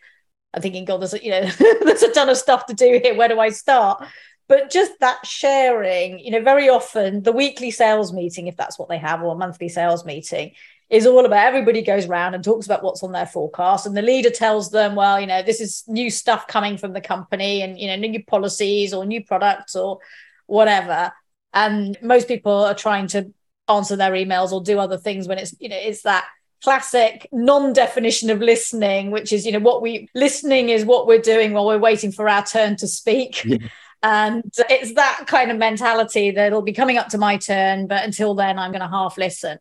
[0.55, 1.43] and thinking, God, there's a, you know,
[1.85, 3.15] there's a ton of stuff to do here.
[3.15, 4.05] Where do I start?
[4.49, 8.89] But just that sharing, you know, very often the weekly sales meeting, if that's what
[8.89, 10.53] they have, or a monthly sales meeting,
[10.91, 13.87] is all about everybody goes around and talks about what's on their forecast.
[13.87, 17.01] And the leader tells them, well, you know, this is new stuff coming from the
[17.01, 20.01] company and, you know, new policies or new products or
[20.47, 21.13] whatever.
[21.55, 23.33] And most people are trying to
[23.69, 26.27] answer their emails or do other things when it's you know it's that
[26.63, 31.53] classic non-definition of listening which is you know what we listening is what we're doing
[31.53, 33.45] while we're waiting for our turn to speak.
[33.45, 33.59] Yeah.
[34.05, 38.05] and it's that kind of mentality that it'll be coming up to my turn but
[38.05, 39.59] until then i'm going to half listen.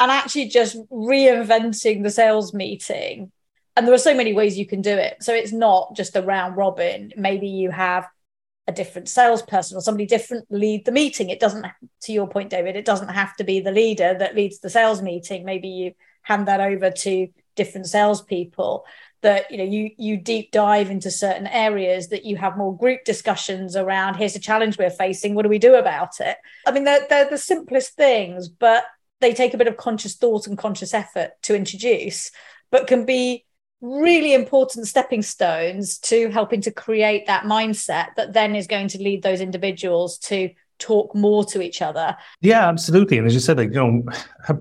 [0.00, 3.30] And actually just reinventing the sales meeting.
[3.76, 5.18] And there are so many ways you can do it.
[5.20, 7.12] So it's not just a round robin.
[7.16, 8.08] Maybe you have
[8.68, 11.30] a different salesperson or somebody different lead the meeting.
[11.30, 11.66] It doesn't,
[12.02, 15.02] to your point, David, it doesn't have to be the leader that leads the sales
[15.02, 15.44] meeting.
[15.44, 18.84] Maybe you hand that over to different salespeople.
[19.22, 22.08] That you know, you you deep dive into certain areas.
[22.08, 24.16] That you have more group discussions around.
[24.16, 25.36] Here's a challenge we're facing.
[25.36, 26.38] What do we do about it?
[26.66, 28.84] I mean, they're they're the simplest things, but
[29.20, 32.32] they take a bit of conscious thought and conscious effort to introduce,
[32.72, 33.44] but can be
[33.82, 38.98] really important stepping stones to helping to create that mindset that then is going to
[38.98, 42.16] lead those individuals to talk more to each other.
[42.40, 43.18] Yeah, absolutely.
[43.18, 44.02] And as you said, like, you know,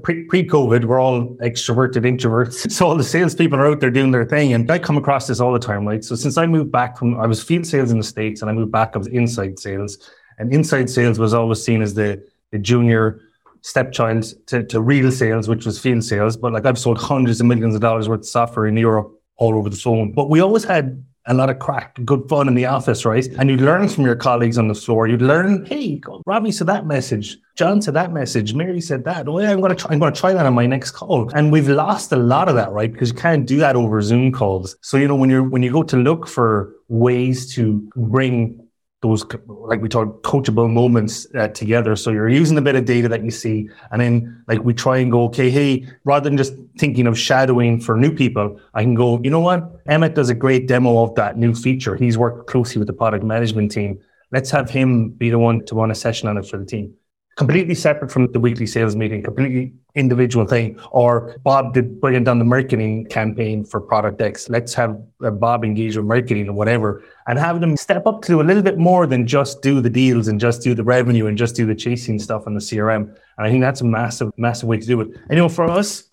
[0.03, 2.69] pre COVID, we're all extroverted introverts.
[2.81, 4.53] So all the salespeople are out there doing their thing.
[4.53, 6.03] And I come across this all the time, right?
[6.03, 8.53] So since I moved back from, I was field sales in the States and I
[8.53, 10.11] moved back, I was inside sales.
[10.37, 13.21] And inside sales was always seen as the, the junior
[13.61, 16.37] stepchild to, to real sales, which was field sales.
[16.37, 19.55] But like I've sold hundreds of millions of dollars worth of software in Europe all
[19.55, 20.11] over the phone.
[20.11, 23.27] But we always had a lot of crack, good fun in the office, right?
[23.37, 25.07] And you'd learn from your colleagues on the floor.
[25.07, 29.27] You'd learn, hey, Robbie said that message, John said that message, Mary said that.
[29.27, 31.29] Oh, yeah, I'm gonna try, I'm gonna try that on my next call.
[31.35, 32.91] And we've lost a lot of that, right?
[32.91, 34.75] Because you can't do that over Zoom calls.
[34.81, 38.60] So you know when you're when you go to look for ways to bring
[39.01, 41.95] those like we talk coachable moments uh, together.
[41.95, 44.97] So you're using a bit of data that you see and then like we try
[44.97, 48.95] and go okay hey rather than just thinking of shadowing for new people i can
[48.95, 49.81] go you know what?
[49.87, 51.95] Emmett does a great demo of that new feature.
[51.95, 53.99] He's worked closely with the product management team.
[54.31, 56.93] Let's have him be the one to run a session on it for the team
[57.41, 60.79] completely separate from the weekly sales meeting, completely individual thing.
[60.91, 64.49] Or Bob did brilliant on the marketing campaign for Product X.
[64.49, 68.41] Let's have Bob engage with marketing or whatever and have them step up to do
[68.41, 71.37] a little bit more than just do the deals and just do the revenue and
[71.37, 73.03] just do the chasing stuff on the CRM.
[73.37, 75.07] And I think that's a massive, massive way to do it.
[75.07, 76.03] And you know, for us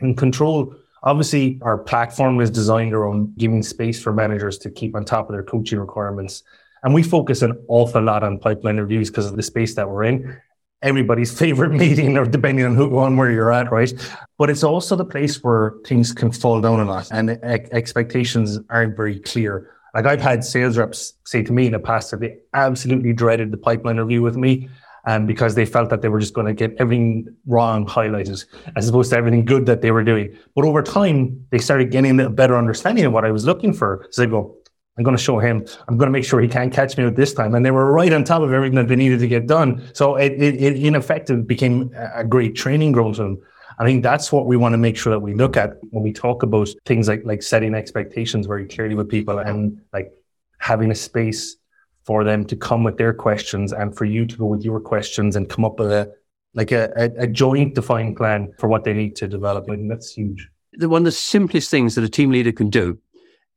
[0.00, 5.04] in control, obviously our platform is designed around giving space for managers to keep on
[5.04, 6.42] top of their coaching requirements.
[6.82, 10.04] And we focus an awful lot on pipeline reviews because of the space that we're
[10.04, 10.38] in
[10.84, 13.92] everybody's favorite meeting or depending on who on where you're at, right?
[14.38, 18.96] But it's also the place where things can fall down a lot and expectations aren't
[18.96, 19.70] very clear.
[19.94, 23.50] Like I've had sales reps say to me in the past that they absolutely dreaded
[23.50, 24.68] the pipeline review with me.
[25.06, 28.42] Um, because they felt that they were just going to get everything wrong highlighted
[28.74, 30.34] as opposed to everything good that they were doing.
[30.54, 34.06] But over time, they started getting a better understanding of what I was looking for.
[34.08, 34.56] So they go,
[34.96, 35.66] I'm going to show him.
[35.88, 37.54] I'm going to make sure he can't catch me with this time.
[37.54, 39.82] And they were right on top of everything that they needed to get done.
[39.92, 43.42] So it, it, it in effect, it became a great training ground for them.
[43.78, 46.12] I think that's what we want to make sure that we look at when we
[46.12, 50.12] talk about things like like setting expectations very clearly with people and like
[50.58, 51.56] having a space
[52.04, 55.34] for them to come with their questions and for you to go with your questions
[55.34, 56.12] and come up with a
[56.54, 59.68] like a, a, a joint defined plan for what they need to develop.
[59.68, 60.48] I And that's huge.
[60.74, 62.98] The one of the simplest things that a team leader can do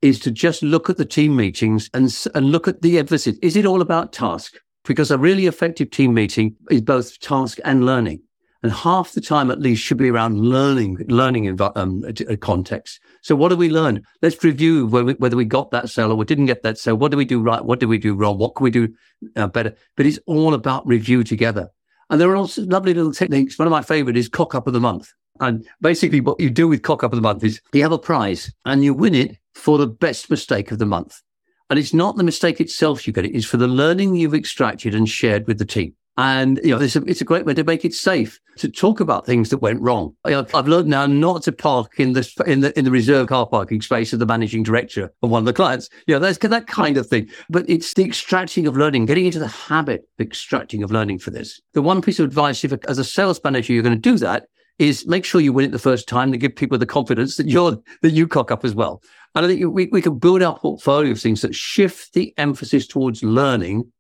[0.02, 3.38] is to just look at the team meetings and, and look at the emphasis.
[3.42, 4.56] Is it all about task?
[4.86, 8.22] Because a really effective team meeting is both task and learning.
[8.64, 12.04] And half the time, at least, should be around learning, learning um,
[12.42, 13.00] context.
[13.22, 14.02] So, what do we learn?
[14.22, 16.96] Let's review whether we, got that sale or we didn't get that sale.
[16.96, 17.64] What do we do right?
[17.64, 18.40] What do we do wrong?
[18.40, 18.94] What can we do
[19.36, 19.76] uh, better?
[19.96, 21.70] But it's all about review together.
[22.10, 23.60] And there are also lovely little techniques.
[23.60, 25.14] One of my favorite is cock up of the month.
[25.40, 28.00] And basically, what you do with cock up of the month is you have a
[28.00, 31.22] prize and you win it for the best mistake of the month.
[31.70, 34.96] And it's not the mistake itself you get it, it's for the learning you've extracted
[34.96, 35.93] and shared with the team.
[36.20, 39.00] And, you know, it's a, it's a great way to make it safe to talk
[39.00, 40.15] about things that went wrong.
[40.26, 43.82] I've learned now not to park in the, in the, in the reserve car parking
[43.82, 45.89] space of the managing director of one of the clients.
[46.08, 47.30] You know, that's that kind of thing.
[47.52, 51.30] But it's the extracting of learning, getting into the habit of extracting of learning for
[51.30, 51.62] this.
[51.74, 54.48] The one piece of advice, if as a sales manager, you're going to do that
[54.80, 57.48] is make sure you win it the first time to give people the confidence that
[57.48, 59.02] you're, that you cock up as well.
[59.34, 62.88] And I think we, we can build our portfolio of things that shift the emphasis
[62.88, 63.92] towards learning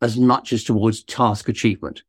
[0.00, 2.02] as much as towards task achievement.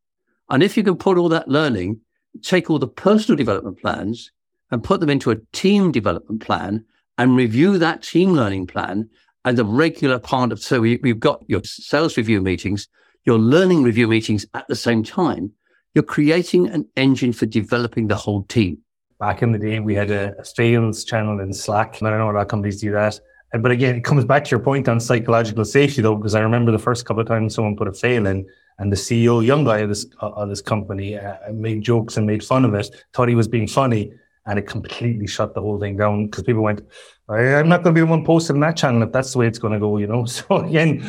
[0.50, 2.00] And if you can put all that learning,
[2.42, 4.32] take all the personal development plans
[4.72, 6.86] and put them into a team development plan
[7.18, 9.10] and review that team learning plan
[9.46, 12.88] as a regular part of, so we, we've got your sales review meetings,
[13.26, 15.52] your learning review meetings at the same time.
[15.94, 18.80] You're creating an engine for developing the whole team.
[19.20, 22.02] Back in the day, we had a, sales channel in Slack.
[22.02, 23.20] I don't know what companies do that.
[23.54, 26.72] But again, it comes back to your point on psychological safety, though, because I remember
[26.72, 28.48] the first couple of times someone put a fail in,
[28.80, 32.44] and the CEO, young guy of this of this company, uh, made jokes and made
[32.44, 34.12] fun of it, thought he was being funny,
[34.48, 36.82] and it completely shut the whole thing down because people went,
[37.30, 39.60] "I'm not going to be the one posting that channel if that's the way it's
[39.60, 40.26] going to go," you know.
[40.28, 41.06] So again,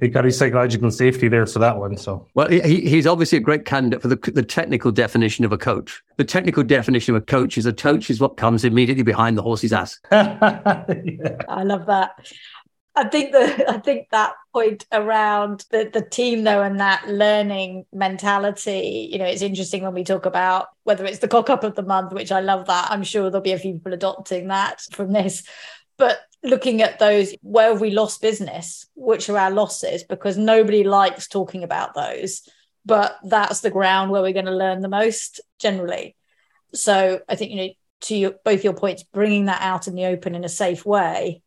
[0.00, 1.96] he got his psychological safety there for that one.
[1.96, 5.58] So, well, he, he's obviously a great candidate for the, the technical definition of a
[5.58, 6.02] coach.
[6.16, 9.42] The technical definition of a coach is a coach is what comes immediately behind the
[9.42, 9.98] horse's ass.
[10.10, 11.36] yeah.
[11.48, 12.12] I love that.
[12.94, 17.86] I think the I think that point around the, the team though and that learning
[17.92, 21.74] mentality, you know, it's interesting when we talk about whether it's the cock up of
[21.74, 22.90] the month, which I love that.
[22.90, 25.42] I'm sure there'll be a few people adopting that from this.
[25.96, 28.86] But looking at those where have we lost business?
[28.94, 30.04] Which are our losses?
[30.04, 32.48] Because nobody likes talking about those.
[32.84, 36.16] But that's the ground where we're going to learn the most generally.
[36.74, 37.68] So i think you know
[38.02, 41.42] to your, both your points bringing that out in the open in a safe way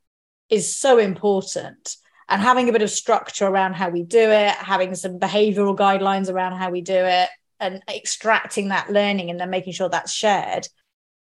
[0.49, 1.97] is so important.
[2.29, 6.31] And having a bit of structure around how we do it having some behavioral guidelines
[6.31, 7.29] around how we do it
[7.60, 10.67] and extracting that learning and then making sure that's shared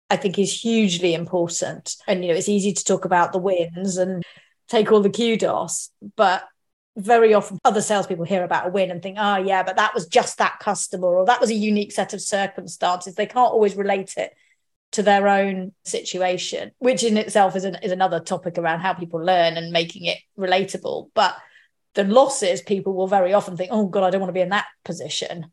[0.09, 1.95] I think is hugely important.
[2.07, 4.23] And you know, it's easy to talk about the wins and
[4.67, 6.43] take all the kudos, but
[6.95, 10.07] very often other salespeople hear about a win and think, oh yeah, but that was
[10.07, 13.15] just that customer or that was a unique set of circumstances.
[13.15, 14.33] They can't always relate it
[14.93, 19.23] to their own situation, which in itself is, an, is another topic around how people
[19.23, 21.09] learn and making it relatable.
[21.13, 21.35] But
[21.93, 24.49] the losses, people will very often think, oh God, I don't want to be in
[24.49, 25.51] that position.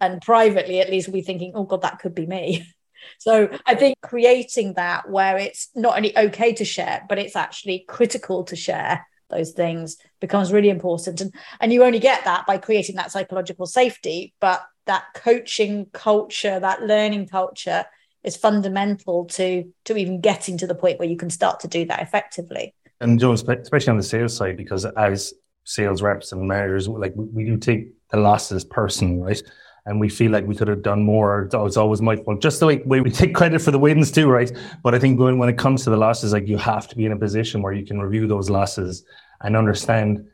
[0.00, 2.66] And privately, at least, we'll be thinking, oh God, that could be me.
[3.18, 7.84] So I think creating that where it's not only okay to share, but it's actually
[7.88, 11.20] critical to share those things becomes really important.
[11.20, 16.58] And, and you only get that by creating that psychological safety, but that coaching culture,
[16.58, 17.84] that learning culture
[18.24, 21.84] is fundamental to to even getting to the point where you can start to do
[21.86, 22.74] that effectively.
[23.00, 25.34] And Joe, especially on the sales side, because as
[25.64, 29.42] sales reps and managers, like we do take the losses personally, right?
[29.88, 31.48] And we feel like we could have done more.
[31.50, 32.42] It's always my fault.
[32.42, 34.52] Just the way, way we take credit for the wins too, right?
[34.82, 37.06] But I think when, when it comes to the losses, like you have to be
[37.06, 39.04] in a position where you can review those losses
[39.40, 40.26] and understand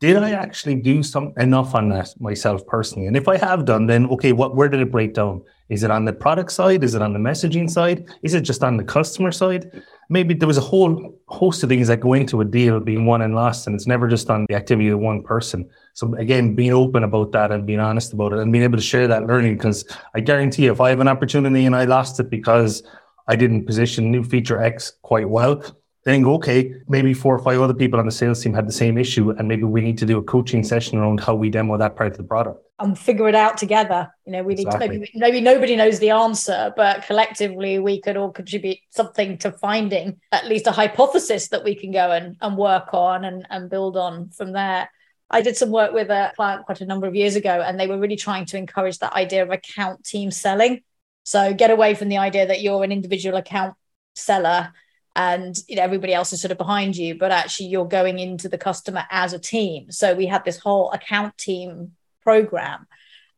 [0.00, 3.06] did I actually do some enough on that myself personally?
[3.06, 5.42] And if I have done, then okay, what where did it break down?
[5.68, 6.82] Is it on the product side?
[6.82, 8.08] Is it on the messaging side?
[8.22, 9.82] Is it just on the customer side?
[10.12, 13.22] Maybe there was a whole host of things that go into a deal being won
[13.22, 15.70] and lost, and it's never just on the activity of one person.
[15.94, 18.82] So again, being open about that and being honest about it and being able to
[18.82, 22.18] share that learning, because I guarantee you, if I have an opportunity and I lost
[22.18, 22.82] it because
[23.28, 25.62] I didn't position new feature X quite well,
[26.04, 28.72] then go, okay, maybe four or five other people on the sales team had the
[28.72, 31.76] same issue, and maybe we need to do a coaching session around how we demo
[31.76, 34.12] that part of the product and figure it out together.
[34.24, 38.16] You know, we need to maybe maybe nobody knows the answer, but collectively we could
[38.16, 42.56] all contribute something to finding at least a hypothesis that we can go and, and
[42.56, 44.90] work on and, and build on from there.
[45.30, 47.86] I did some work with a client quite a number of years ago, and they
[47.86, 50.80] were really trying to encourage that idea of account team selling
[51.24, 53.74] So get away from the idea that you're an individual account
[54.14, 54.72] seller
[55.16, 58.48] and you know everybody else is sort of behind you but actually you're going into
[58.48, 59.90] the customer as a team.
[59.90, 61.92] So we had this whole account team
[62.22, 62.86] program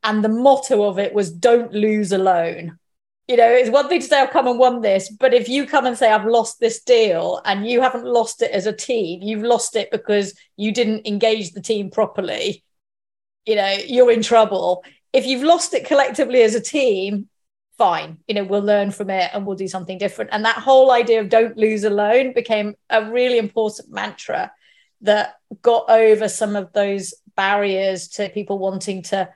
[0.03, 2.79] and the motto of it was don't lose alone.
[3.29, 5.65] You know it's one thing to say i've come and won this but if you
[5.65, 9.23] come and say i've lost this deal and you haven't lost it as a team
[9.23, 12.63] you've lost it because you didn't engage the team properly
[13.47, 14.85] you know you're in trouble.
[15.13, 17.29] If you've lost it collectively as a team
[17.83, 20.31] fine you know we'll learn from it and we'll do something different.
[20.33, 24.53] And that whole idea of don't lose alone became a really important mantra
[25.01, 29.29] that got over some of those barriers to people wanting to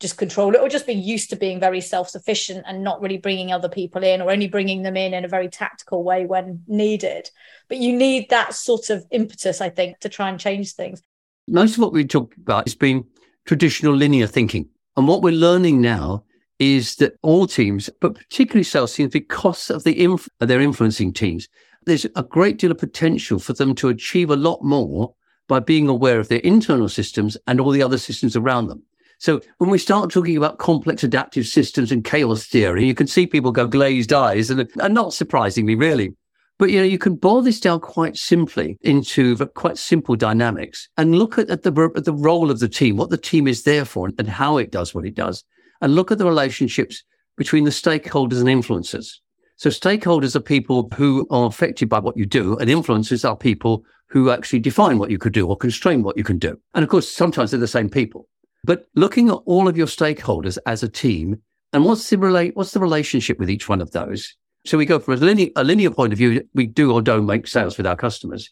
[0.00, 3.52] just control it or just being used to being very self-sufficient and not really bringing
[3.52, 7.30] other people in or only bringing them in in a very tactical way when needed.
[7.68, 11.00] But you need that sort of impetus i think to try and change things.
[11.46, 13.04] Most of what we talk about has been
[13.46, 14.70] traditional linear thinking.
[14.96, 16.24] And what we're learning now
[16.62, 21.48] is that all teams, but particularly sales teams, because of the inf- their influencing teams,
[21.86, 25.12] there's a great deal of potential for them to achieve a lot more
[25.48, 28.80] by being aware of their internal systems and all the other systems around them.
[29.18, 33.26] So when we start talking about complex adaptive systems and chaos theory, you can see
[33.26, 36.14] people go glazed eyes and, and not surprisingly, really.
[36.58, 41.16] But you know, you can boil this down quite simply into quite simple dynamics and
[41.16, 43.84] look at, at the at the role of the team, what the team is there
[43.84, 45.42] for, and how it does what it does
[45.82, 47.04] and look at the relationships
[47.36, 49.16] between the stakeholders and influencers.
[49.56, 53.84] So stakeholders are people who are affected by what you do and influencers are people
[54.08, 56.58] who actually define what you could do or constrain what you can do.
[56.74, 58.28] And of course, sometimes they're the same people.
[58.64, 61.42] But looking at all of your stakeholders as a team
[61.72, 64.36] and what's the what's the relationship with each one of those?
[64.64, 67.26] So we go from a linear, a linear point of view, we do or don't
[67.26, 68.50] make sales with our customers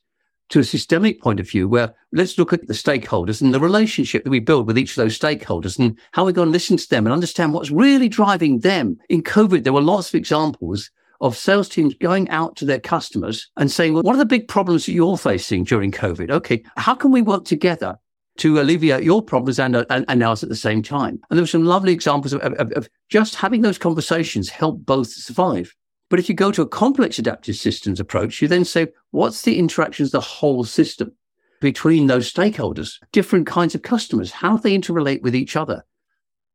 [0.51, 4.25] to a systemic point of view where let's look at the stakeholders and the relationship
[4.25, 6.89] that we build with each of those stakeholders and how we go and listen to
[6.91, 8.99] them and understand what's really driving them.
[9.09, 13.49] In COVID, there were lots of examples of sales teams going out to their customers
[13.57, 16.31] and saying, well, what are the big problems that you're facing during COVID?
[16.31, 17.97] Okay, how can we work together
[18.39, 21.21] to alleviate your problems and, uh, and, and ours at the same time?
[21.29, 25.09] And there were some lovely examples of, of, of just having those conversations help both
[25.09, 25.75] survive.
[26.11, 29.59] But if you go to a complex adaptive systems approach, you then say, what's the
[29.59, 31.13] interactions, of the whole system
[31.61, 35.85] between those stakeholders, different kinds of customers, how they interrelate with each other?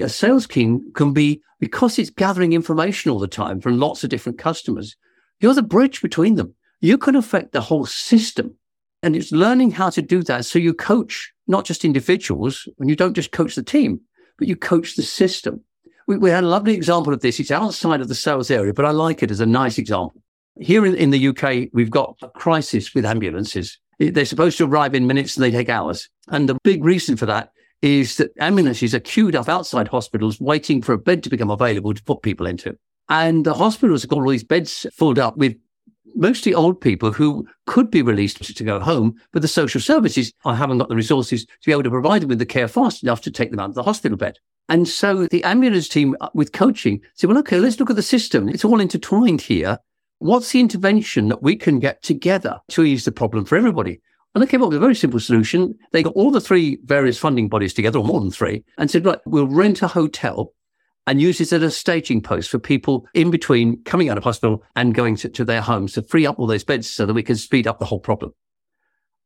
[0.01, 4.09] A sales team can be, because it's gathering information all the time from lots of
[4.09, 4.95] different customers,
[5.39, 6.53] you're the bridge between them.
[6.81, 8.55] You can affect the whole system.
[9.01, 10.45] And it's learning how to do that.
[10.45, 14.01] So you coach not just individuals, and you don't just coach the team,
[14.37, 15.61] but you coach the system
[16.07, 17.39] we, we had a lovely example of this.
[17.39, 20.21] It's outside of the sales area, but I like it as a nice example.
[20.59, 23.77] Here in, in the UK, we've got a crisis with ambulances.
[23.99, 26.09] They're supposed to arrive in minutes and they take hours.
[26.29, 30.81] And the big reason for that is that ambulances are queued up outside hospitals waiting
[30.81, 32.77] for a bed to become available to put people into.
[33.09, 35.55] And the hospitals have got all these beds filled up with
[36.15, 40.77] mostly old people who could be released to go home, but the social services haven't
[40.77, 43.31] got the resources to be able to provide them with the care fast enough to
[43.31, 44.39] take them out of the hospital bed.
[44.67, 48.01] And so the ambulance team uh, with coaching said, well, okay, let's look at the
[48.01, 48.49] system.
[48.49, 49.77] It's all intertwined here.
[50.19, 54.01] What's the intervention that we can get together to ease the problem for everybody?
[54.33, 55.75] And they came up with a very simple solution.
[55.91, 59.05] They got all the three various funding bodies together, or more than three, and said,
[59.05, 60.53] right, we'll rent a hotel
[61.07, 64.63] and use it as a staging post for people in between coming out of hospital
[64.75, 67.23] and going to, to their homes to free up all those beds so that we
[67.23, 68.33] can speed up the whole problem.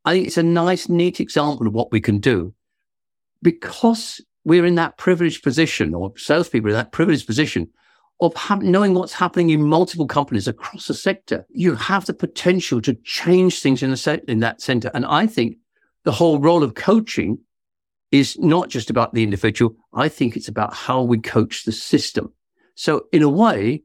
[0.05, 2.53] I think it's a nice, neat example of what we can do
[3.41, 7.69] because we're in that privileged position, or salespeople in that privileged position
[8.21, 11.45] of ha- knowing what's happening in multiple companies across the sector.
[11.49, 14.91] You have the potential to change things in, the se- in that center.
[14.93, 15.57] And I think
[16.03, 17.39] the whole role of coaching
[18.11, 19.75] is not just about the individual.
[19.93, 22.33] I think it's about how we coach the system.
[22.75, 23.83] So in a way,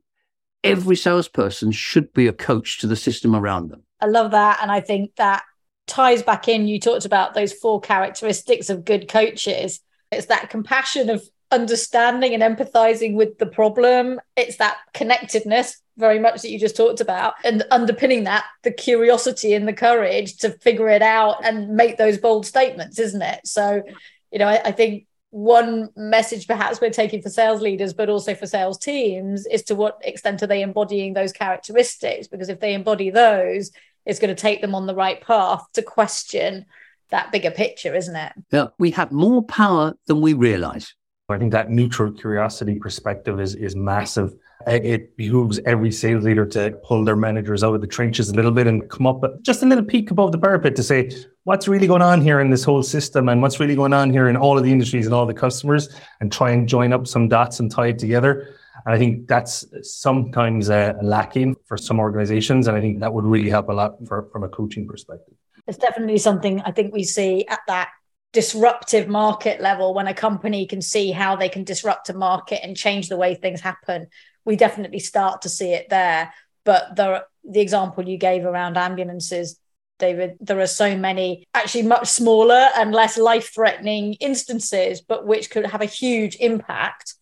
[0.62, 3.82] every salesperson should be a coach to the system around them.
[4.00, 4.60] I love that.
[4.62, 5.42] And I think that
[5.86, 6.66] ties back in.
[6.66, 9.80] You talked about those four characteristics of good coaches.
[10.14, 14.20] It's that compassion of understanding and empathizing with the problem.
[14.36, 17.34] It's that connectedness, very much that you just talked about.
[17.44, 22.18] And underpinning that, the curiosity and the courage to figure it out and make those
[22.18, 23.46] bold statements, isn't it?
[23.46, 23.82] So,
[24.32, 28.34] you know, I, I think one message perhaps we're taking for sales leaders, but also
[28.34, 32.28] for sales teams, is to what extent are they embodying those characteristics?
[32.28, 33.70] Because if they embody those,
[34.06, 36.66] it's going to take them on the right path to question
[37.10, 38.32] that bigger picture, isn't it?
[38.50, 40.94] Yeah, we have more power than we realize.
[41.28, 44.34] I think that neutral curiosity perspective is is massive.
[44.66, 48.50] It behooves every sales leader to pull their managers out of the trenches a little
[48.50, 51.10] bit and come up just a little peek above the parapet to say
[51.42, 54.28] what's really going on here in this whole system and what's really going on here
[54.28, 57.28] in all of the industries and all the customers and try and join up some
[57.28, 58.54] dots and tie it together.
[58.86, 62.66] And I think that's sometimes uh, lacking for some organizations.
[62.66, 65.34] And I think that would really help a lot for, from a coaching perspective.
[65.66, 67.90] It's definitely something I think we see at that
[68.32, 72.76] disruptive market level when a company can see how they can disrupt a market and
[72.76, 74.08] change the way things happen.
[74.44, 76.34] We definitely start to see it there.
[76.64, 79.58] But the, the example you gave around ambulances
[79.98, 85.50] David, there are so many actually much smaller and less life threatening instances, but which
[85.50, 87.14] could have a huge impact.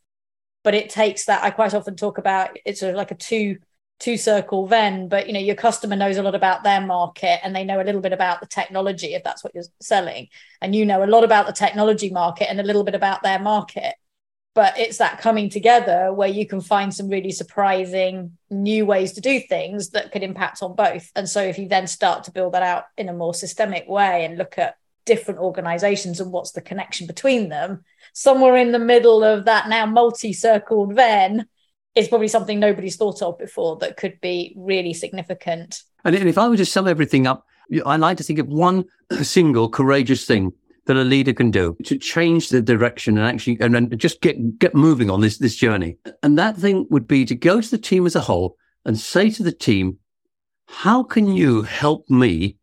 [0.65, 1.43] But it takes that.
[1.43, 3.59] I quite often talk about it's sort of like a two
[4.03, 7.55] two circle Venn, but you know, your customer knows a lot about their market and
[7.55, 10.29] they know a little bit about the technology if that's what you're selling.
[10.61, 13.39] And you know a lot about the technology market and a little bit about their
[13.39, 13.95] market
[14.55, 19.21] but it's that coming together where you can find some really surprising new ways to
[19.21, 22.53] do things that could impact on both and so if you then start to build
[22.55, 26.61] that out in a more systemic way and look at different organizations and what's the
[26.61, 31.47] connection between them somewhere in the middle of that now multi-circled venn
[31.95, 36.49] is probably something nobody's thought of before that could be really significant and if i
[36.49, 37.47] were to sum everything up
[37.85, 38.85] i like to think of one
[39.23, 40.53] single courageous thing
[40.87, 44.75] that a leader can do to change the direction and actually and, just get get
[44.75, 45.97] moving on this this journey.
[46.23, 49.31] And that thing would be to go to the team as a whole and say
[49.31, 49.99] to the team,
[50.67, 52.57] how can you help me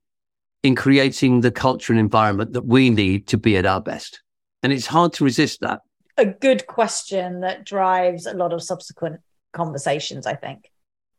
[0.63, 4.21] in creating the culture and environment that we need to be at our best?
[4.61, 5.81] And it's hard to resist that.
[6.19, 9.21] A good question that drives a lot of subsequent
[9.53, 10.69] conversations, I think.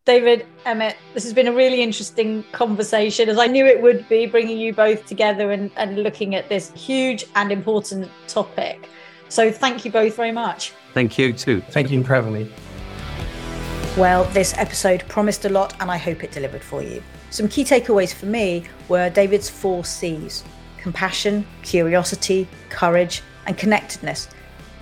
[0.05, 4.27] David, Emmett, this has been a really interesting conversation, as I knew it would be,
[4.27, 8.91] bringing you both together and, and looking at this huge and important topic.
[9.31, 10.75] So thank you both very much.
[10.93, 11.63] Thank you too.
[11.71, 12.53] Thank you for having me.
[13.97, 17.03] Well, this episode promised a lot, and I hope it delivered for you.
[17.31, 20.45] Some key takeaways for me were David's four C's
[20.77, 24.29] compassion, curiosity, courage, and connectedness,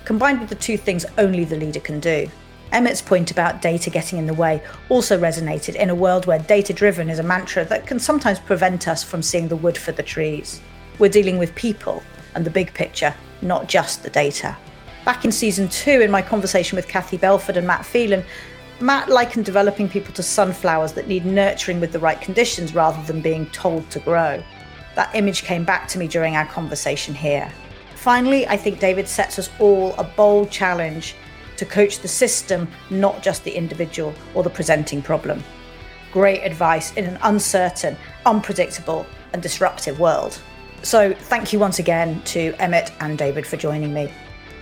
[0.09, 2.27] combined with the two things only the leader can do.
[2.73, 6.73] Emmett's point about data getting in the way also resonated in a world where data
[6.73, 10.03] driven is a mantra that can sometimes prevent us from seeing the wood for the
[10.03, 10.63] trees.
[10.99, 12.03] We're dealing with people
[12.35, 14.57] and the big picture, not just the data.
[15.05, 18.25] Back in season two, in my conversation with Kathy Belford and Matt Phelan,
[18.81, 23.21] Matt likened developing people to sunflowers that need nurturing with the right conditions rather than
[23.21, 24.43] being told to grow.
[24.95, 27.53] That image came back to me during our conversation here.
[28.09, 31.15] Finally, I think David sets us all a bold challenge
[31.59, 35.45] to coach the system, not just the individual or the presenting problem.
[36.11, 39.05] Great advice in an uncertain, unpredictable,
[39.35, 40.41] and disruptive world.
[40.83, 44.11] So, thank you once again to Emmett and David for joining me.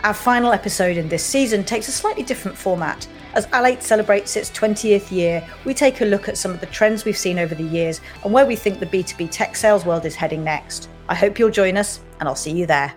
[0.03, 3.07] Our final episode in this season takes a slightly different format.
[3.35, 7.05] As Alate celebrates its 20th year, we take a look at some of the trends
[7.05, 10.17] we've seen over the years and where we think the B2B tech sales world is
[10.17, 10.89] heading next.
[11.09, 12.93] I hope you'll join us, and I'll see you there.